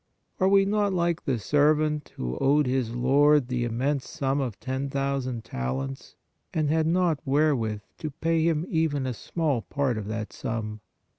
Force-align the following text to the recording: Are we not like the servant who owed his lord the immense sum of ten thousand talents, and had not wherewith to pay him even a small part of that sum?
Are 0.39 0.49
we 0.49 0.65
not 0.65 0.93
like 0.93 1.25
the 1.25 1.37
servant 1.37 2.13
who 2.15 2.35
owed 2.39 2.65
his 2.65 2.95
lord 2.95 3.49
the 3.49 3.65
immense 3.65 4.09
sum 4.09 4.39
of 4.41 4.59
ten 4.59 4.89
thousand 4.89 5.43
talents, 5.45 6.15
and 6.55 6.71
had 6.71 6.87
not 6.87 7.19
wherewith 7.23 7.83
to 7.99 8.09
pay 8.09 8.41
him 8.43 8.65
even 8.67 9.05
a 9.05 9.13
small 9.13 9.61
part 9.61 9.99
of 9.99 10.07
that 10.07 10.33
sum? 10.33 10.81